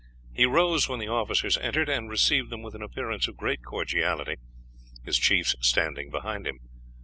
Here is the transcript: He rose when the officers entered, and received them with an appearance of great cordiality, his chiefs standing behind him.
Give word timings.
He 0.33 0.47
rose 0.47 0.89
when 0.89 0.97
the 0.97 1.07
officers 1.09 1.59
entered, 1.59 1.87
and 1.87 2.09
received 2.09 2.49
them 2.49 2.63
with 2.63 2.73
an 2.73 2.81
appearance 2.81 3.27
of 3.27 3.37
great 3.37 3.63
cordiality, 3.63 4.37
his 5.05 5.19
chiefs 5.19 5.55
standing 5.61 6.09
behind 6.09 6.47
him. 6.47 6.57